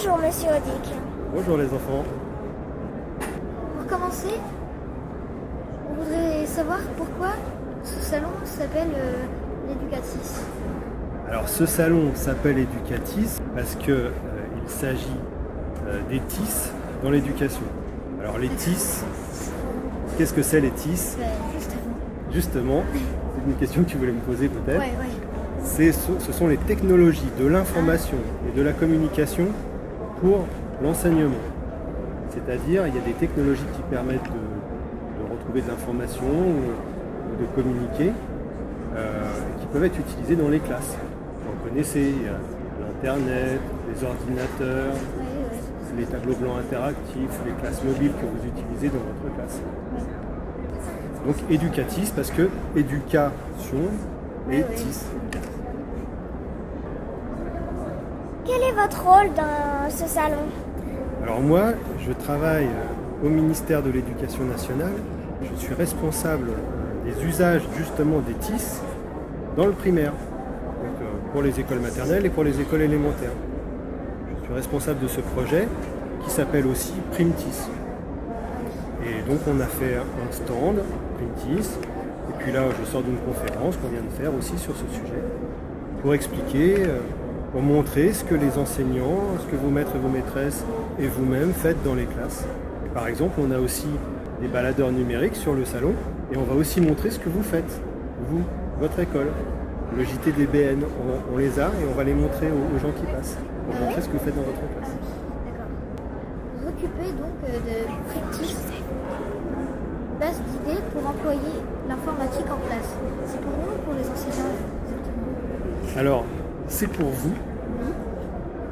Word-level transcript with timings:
Bonjour, 0.00 0.18
monsieur 0.18 0.48
Odic. 0.50 0.92
Bonjour 1.34 1.56
les 1.56 1.66
enfants. 1.66 2.04
Pour 3.18 3.86
commencer, 3.88 4.34
on 5.90 5.94
voudrait 6.00 6.46
savoir 6.46 6.78
pourquoi 6.96 7.30
ce 7.82 8.00
salon 8.00 8.28
s'appelle 8.44 8.90
euh. 8.94 9.24
Alors 11.28 11.48
ce 11.48 11.66
salon 11.66 12.12
s'appelle 12.14 12.58
Educatis 12.58 13.40
parce 13.56 13.74
que 13.74 13.90
euh, 13.90 14.10
il 14.62 14.70
s'agit 14.70 15.08
euh, 15.88 15.98
des 16.08 16.20
TIS 16.20 16.70
dans 17.02 17.10
l'éducation. 17.10 17.64
Alors 18.22 18.38
les 18.38 18.50
TIS, 18.50 19.02
qu'est-ce 20.16 20.32
que 20.32 20.42
c'est 20.42 20.60
les 20.60 20.70
TIS? 20.70 21.16
Ben, 21.18 21.26
justement. 21.56 21.82
Justement, 22.30 22.84
c'est 22.92 23.50
une 23.50 23.56
question 23.56 23.82
que 23.82 23.88
tu 23.88 23.96
voulais 23.96 24.12
me 24.12 24.20
poser 24.20 24.48
peut-être. 24.48 24.78
Ouais, 24.78 24.94
ouais. 25.00 25.64
C'est 25.64 25.90
ce, 25.90 26.12
ce 26.20 26.32
sont 26.32 26.46
les 26.46 26.56
technologies 26.56 27.32
de 27.36 27.46
l'information 27.48 28.18
et 28.48 28.56
de 28.56 28.62
la 28.62 28.72
communication 28.72 29.48
pour 30.20 30.46
l'enseignement. 30.82 31.44
C'est-à-dire, 32.30 32.86
il 32.86 32.94
y 32.94 32.98
a 32.98 33.02
des 33.02 33.12
technologies 33.12 33.64
qui 33.74 33.82
permettent 33.90 34.22
de, 34.24 35.24
de 35.24 35.32
retrouver 35.32 35.62
de 35.62 35.68
l'information 35.68 36.24
ou, 36.26 37.40
de 37.40 37.46
communiquer, 37.54 38.12
euh, 38.96 39.22
qui 39.60 39.66
peuvent 39.66 39.84
être 39.84 39.98
utilisées 39.98 40.36
dans 40.36 40.48
les 40.48 40.60
classes. 40.60 40.96
Vous 40.96 41.50
en 41.50 41.68
connaissez, 41.68 42.14
il 42.16 42.24
y 42.24 42.28
a 42.28 42.38
l'Internet, 42.80 43.60
les 43.88 44.04
ordinateurs, 44.04 44.94
les 45.96 46.04
tableaux 46.04 46.34
blancs 46.34 46.58
interactifs, 46.60 47.40
les 47.44 47.52
classes 47.52 47.82
mobiles 47.84 48.12
que 48.12 48.26
vous 48.26 48.46
utilisez 48.46 48.88
dans 48.88 49.02
votre 49.02 49.34
classe. 49.36 49.60
Donc 51.26 51.36
éducatis 51.50 52.12
parce 52.14 52.30
que 52.30 52.48
éducation 52.76 53.82
et 54.50 54.62
tis. 54.74 55.04
Quel 58.48 58.62
est 58.62 58.72
votre 58.72 59.04
rôle 59.04 59.34
dans 59.34 59.90
ce 59.90 60.06
salon 60.06 60.40
Alors 61.22 61.42
moi, 61.42 61.74
je 62.00 62.10
travaille 62.12 62.64
euh, 62.64 63.26
au 63.26 63.28
ministère 63.28 63.82
de 63.82 63.90
l'Éducation 63.90 64.42
nationale. 64.44 64.94
Je 65.42 65.54
suis 65.60 65.74
responsable 65.74 66.48
euh, 66.48 67.04
des 67.04 67.26
usages 67.26 67.60
justement 67.76 68.20
des 68.20 68.32
TIS 68.32 68.80
dans 69.54 69.66
le 69.66 69.72
primaire, 69.72 70.14
euh, 70.14 71.04
pour 71.30 71.42
les 71.42 71.60
écoles 71.60 71.80
maternelles 71.80 72.24
et 72.24 72.30
pour 72.30 72.42
les 72.42 72.58
écoles 72.58 72.80
élémentaires. 72.80 73.36
Je 74.30 74.44
suis 74.46 74.54
responsable 74.54 75.00
de 75.00 75.08
ce 75.08 75.20
projet 75.20 75.68
qui 76.24 76.30
s'appelle 76.30 76.66
aussi 76.68 76.94
PrimTIS. 77.12 77.68
Et 79.04 79.28
donc 79.30 79.40
on 79.46 79.60
a 79.60 79.66
fait 79.66 79.96
un 79.96 80.32
stand 80.32 80.76
PrimTIS, 81.18 81.68
et 82.30 82.42
puis 82.42 82.52
là 82.52 82.62
je 82.80 82.90
sors 82.90 83.02
d'une 83.02 83.18
conférence 83.18 83.76
qu'on 83.76 83.88
vient 83.88 84.00
de 84.00 84.22
faire 84.22 84.34
aussi 84.34 84.56
sur 84.56 84.72
ce 84.74 84.88
sujet, 84.94 85.22
pour 86.00 86.14
expliquer, 86.14 86.86
pour 87.52 87.62
montrer 87.62 88.12
ce 88.12 88.24
que 88.24 88.34
les 88.34 88.58
enseignants, 88.58 89.22
ce 89.40 89.46
que 89.46 89.56
vos 89.56 89.70
maîtres 89.70 89.96
et 89.96 89.98
vos 89.98 90.08
maîtresses 90.08 90.64
et 90.98 91.06
vous-même 91.06 91.52
faites 91.52 91.82
dans 91.82 91.94
les 91.94 92.04
classes. 92.04 92.44
Par 92.94 93.06
exemple, 93.06 93.40
on 93.40 93.50
a 93.50 93.58
aussi 93.58 93.86
des 94.40 94.48
baladeurs 94.48 94.92
numériques 94.92 95.36
sur 95.36 95.54
le 95.54 95.64
salon, 95.64 95.94
et 96.32 96.36
on 96.36 96.44
va 96.44 96.54
aussi 96.54 96.80
montrer 96.80 97.10
ce 97.10 97.18
que 97.18 97.28
vous 97.28 97.42
faites, 97.42 97.80
vous, 98.28 98.42
votre 98.80 98.98
école. 99.00 99.28
Le 99.96 100.04
JT 100.04 100.32
des 100.32 100.46
BN, 100.46 100.82
on, 100.84 101.34
on 101.34 101.38
les 101.38 101.58
a 101.58 101.68
et 101.68 101.86
on 101.90 101.94
va 101.94 102.04
les 102.04 102.12
montrer 102.12 102.48
aux, 102.48 102.76
aux 102.76 102.78
gens 102.78 102.92
qui 102.92 103.06
passent. 103.06 103.38
On 103.68 103.72
va 103.72 103.86
montrer 103.86 104.02
ce 104.02 104.08
que 104.08 104.12
vous 104.12 104.24
faites 104.24 104.36
dans 104.36 104.42
votre 104.42 104.60
classe. 104.60 104.92
D'accord. 105.46 105.70
Vous 106.60 106.68
occupez 106.68 107.12
donc 107.12 107.34
euh, 107.44 107.56
de 107.56 107.76
Practice, 108.10 108.56
base 110.20 110.40
d'idées 110.42 110.80
pour 110.92 111.08
employer 111.08 111.56
l'informatique 111.88 112.46
en 112.46 112.60
classe. 112.68 112.94
C'est 113.26 113.40
pour 113.40 113.52
nous 113.52 113.72
ou 113.72 113.78
pour 113.84 113.94
les 113.94 114.08
enseignants 114.08 114.54
Alors, 115.96 116.24
c'est 116.68 116.86
pour 116.86 117.08
vous, 117.08 117.34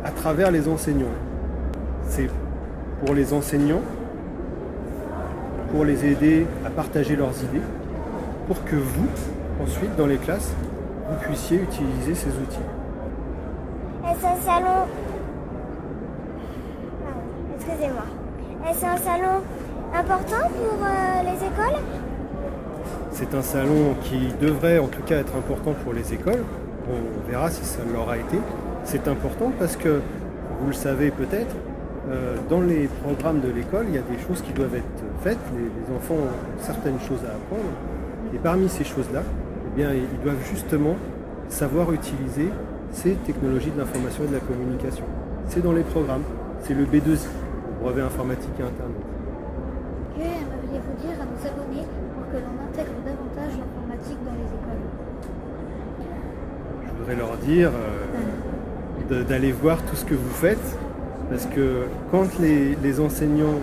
à 0.05 0.11
travers 0.11 0.51
les 0.51 0.69
enseignants. 0.69 1.17
C'est 2.09 2.29
pour 3.05 3.15
les 3.15 3.33
enseignants, 3.33 3.83
pour 5.73 5.85
les 5.85 6.07
aider 6.07 6.47
à 6.65 6.71
partager 6.71 7.17
leurs 7.17 7.37
idées, 7.43 7.63
pour 8.47 8.63
que 8.65 8.77
vous, 8.77 9.09
ensuite, 9.63 9.97
dans 9.97 10.07
les 10.07 10.19
classes, 10.19 10.53
vous 11.11 11.19
puissiez 11.27 11.59
utiliser 11.59 12.15
ces 12.15 12.29
outils. 12.29 12.59
Est-ce 14.09 14.27
un 14.27 14.37
salon... 14.37 14.87
Excusez-moi. 17.57 18.05
Est-ce 18.71 18.85
un 18.85 18.97
salon 18.97 19.43
important 19.95 20.49
pour 20.49 20.85
euh, 20.85 21.23
les 21.25 21.37
écoles? 21.45 21.81
C'est 23.11 23.35
un 23.35 23.43
salon 23.43 23.95
qui 24.03 24.29
devrait 24.41 24.79
en 24.79 24.89
tout 24.89 25.03
cas 25.03 25.19
être 25.19 25.35
important 25.37 25.73
pour 25.85 25.93
les 25.93 26.13
écoles. 26.13 26.45
On 26.89 27.31
verra 27.31 27.51
si 27.51 27.65
ça 27.65 27.81
l'aura 27.93 28.17
été. 28.17 28.39
C'est 28.85 29.09
important 29.09 29.53
parce 29.59 29.77
que, 29.77 30.01
vous 30.61 30.69
le 30.69 30.73
savez 30.73 31.11
peut-être, 31.11 31.55
euh, 32.09 32.37
dans 32.49 32.61
les 32.61 32.89
programmes 33.03 33.41
de 33.41 33.49
l'école, 33.49 33.87
il 33.89 33.95
y 33.95 33.99
a 33.99 34.03
des 34.03 34.19
choses 34.27 34.41
qui 34.41 34.53
doivent 34.53 34.77
être 34.77 35.03
faites. 35.23 35.39
Les, 35.57 35.95
enfants 35.95 36.15
ont 36.15 36.63
certaines 36.63 37.01
choses 37.01 37.25
à 37.25 37.35
apprendre. 37.35 37.71
Et 38.33 38.39
parmi 38.39 38.69
ces 38.69 38.85
choses-là, 38.85 39.23
eh 39.67 39.77
bien, 39.77 39.91
ils 39.93 40.23
doivent 40.23 40.45
justement 40.49 40.95
savoir 41.49 41.93
utiliser 41.93 42.49
ces 42.93 43.15
technologies 43.27 43.71
de 43.71 43.79
l'information 43.79 44.25
et 44.25 44.29
de 44.29 44.35
la 44.35 44.41
communication. 44.41 45.05
C'est 45.49 45.63
dans 45.63 45.73
les 45.73 45.83
programmes. 45.83 46.23
C'est 46.61 46.75
le 46.75 46.85
B2I, 46.85 47.27
le 47.27 47.83
brevet 47.83 48.03
informatique 48.03 48.55
et 48.59 48.63
Internet. 48.63 49.03
Que 50.15 50.23
aimeriez-vous 50.23 50.97
dire 51.03 51.19
à 51.21 51.27
nos 51.27 51.43
abonnés 51.47 51.87
pour 52.15 52.25
que 52.31 52.39
l'on 52.39 52.57
intègre 52.71 52.97
davantage 53.05 53.59
l'informatique 53.59 54.19
dans 54.25 54.33
les 54.33 54.47
écoles 54.47 54.66
leur 57.15 57.37
dire 57.39 57.71
euh, 57.71 59.15
de- 59.19 59.23
d'aller 59.23 59.53
voir 59.53 59.79
tout 59.83 59.97
ce 59.97 60.05
que 60.05 60.15
vous 60.15 60.31
faites, 60.31 60.77
parce 61.31 61.47
que 61.47 61.83
quand 62.11 62.27
les, 62.41 62.77
les 62.83 63.01
enseignants 63.01 63.61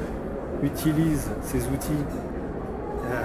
utilisent 0.63 1.29
ces 1.43 1.59
outils, 1.67 2.03
euh, 3.11 3.15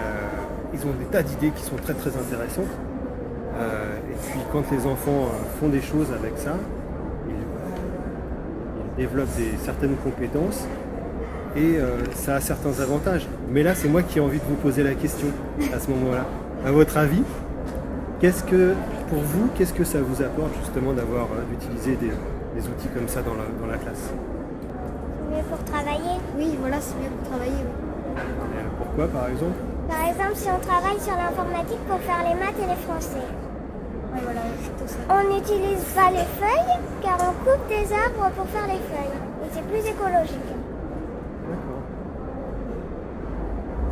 ils 0.75 0.81
ont 0.81 0.93
des 0.99 1.05
tas 1.07 1.23
d'idées 1.23 1.51
qui 1.51 1.63
sont 1.63 1.77
très 1.77 1.95
très 1.95 2.11
intéressantes. 2.11 2.67
Euh, 3.57 3.97
et 4.11 4.15
puis 4.31 4.41
quand 4.53 4.71
les 4.71 4.87
enfants 4.87 5.29
font 5.61 5.69
des 5.69 5.81
choses 5.81 6.09
avec 6.19 6.33
ça, 6.37 6.57
ils, 7.29 7.35
ils 7.35 8.97
développent 9.07 9.35
des, 9.37 9.57
certaines 9.65 9.97
compétences 9.97 10.67
et 11.57 11.79
ça 12.15 12.37
a 12.37 12.41
certains 12.41 12.81
avantages. 12.81 13.27
Mais 13.51 13.63
là, 13.65 13.75
c'est 13.75 13.89
moi 13.89 14.03
qui 14.03 14.19
ai 14.19 14.21
envie 14.21 14.39
de 14.39 14.45
vous 14.45 14.55
poser 14.57 14.83
la 14.85 14.95
question 14.95 15.27
à 15.75 15.81
ce 15.81 15.89
moment-là. 15.91 16.25
À 16.65 16.71
votre 16.71 16.97
avis, 16.99 17.23
Qu'est-ce 18.21 18.43
que, 18.45 18.75
pour 19.09 19.21
vous, 19.21 19.49
qu'est-ce 19.55 19.73
que 19.75 19.85
ça 19.85 19.99
vous 20.01 20.23
apporte 20.23 20.55
justement 20.61 20.93
d'avoir 20.93 21.25
euh, 21.33 21.43
d'utiliser 21.51 21.97
des, 21.97 22.11
des 22.55 22.67
outils 22.69 22.89
comme 22.95 23.09
ça 23.09 23.23
dans 23.23 23.35
la, 23.35 23.45
dans 23.61 23.67
la 23.71 23.79
classe? 23.79 24.13
Mais 25.31 25.43
pour 25.43 25.63
travailler. 25.65 26.17
Oui, 26.37 26.57
voilà, 26.61 26.81
c'est 26.81 26.99
bien 26.99 27.11
pour 27.11 27.29
travailler. 27.31 27.53
oui. 27.65 28.19
Euh, 28.19 28.69
Pourquoi 28.79 29.07
par 29.09 29.29
exemple? 29.29 29.59
Par 29.89 30.05
exemple, 30.09 30.35
si 30.35 30.49
on 30.51 30.61
travaille 30.61 31.01
sur 31.01 31.17
l'informatique 31.17 31.81
pour 31.89 31.99
faire 32.01 32.21
les 32.29 32.35
maths 32.35 32.59
et 32.63 32.69
les 32.69 32.81
français. 32.85 33.25
Ouais, 34.13 34.21
voilà, 34.25 34.41
c'est 34.63 34.75
tout 34.77 34.89
ça. 34.89 34.99
On 35.09 35.23
n'utilise 35.35 35.85
pas 35.95 36.11
les 36.11 36.27
feuilles 36.41 36.77
car 37.03 37.17
on 37.25 37.33
coupe 37.45 37.69
des 37.69 37.87
arbres 37.93 38.31
pour 38.37 38.47
faire 38.49 38.67
les 38.67 38.81
feuilles. 38.89 39.17
Et 39.45 39.49
c'est 39.53 39.63
plus 39.65 39.85
écologique. 39.89 40.51
D'accord. 41.49 41.83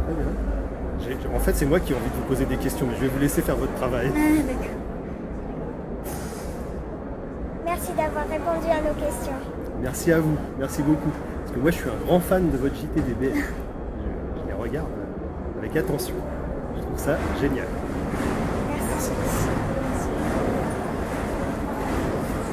Très 0.05 0.15
bien. 0.15 0.33
J'ai- 1.01 1.37
En 1.37 1.41
fait, 1.41 1.53
c'est 1.55 1.67
moi 1.67 1.81
qui 1.81 1.93
ai 1.93 1.97
envie 1.97 2.11
de 2.11 2.17
vous 2.17 2.29
poser 2.29 2.45
des 2.47 2.57
questions, 2.57 2.87
mais 2.89 2.97
je 2.97 3.01
vais 3.03 3.09
vous 3.09 3.19
laisser 3.21 3.41
faire 3.43 3.57
votre 3.57 3.75
travail. 3.75 4.11
Ah, 4.15 4.43
d'accord 4.43 4.75
merci 7.77 7.93
d'avoir 7.93 8.27
répondu 8.29 8.69
à 8.71 8.81
nos 8.81 8.95
questions. 8.95 9.37
Merci 9.83 10.13
à 10.13 10.21
vous, 10.21 10.37
merci 10.59 10.83
beaucoup. 10.83 11.11
Parce 11.41 11.53
que 11.53 11.61
moi 11.61 11.71
je 11.71 11.77
suis 11.77 11.89
un 11.89 12.07
grand 12.07 12.21
fan 12.21 12.51
de 12.51 12.57
votre 12.57 12.75
JTDB. 12.75 13.33
je, 13.35 14.49
les 14.49 14.55
regarde 14.55 14.89
avec 15.59 15.77
attention. 15.77 16.15
Je 16.77 16.83
trouve 16.83 16.99
ça 16.99 17.19
génial. 17.41 17.67
merci. 18.69 19.11